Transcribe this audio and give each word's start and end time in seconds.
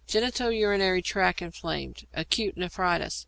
Genito 0.07 0.49
urinary 0.49 0.99
tract 1.03 1.43
inflamed. 1.43 2.07
Acute 2.15 2.57
nephritis. 2.57 3.19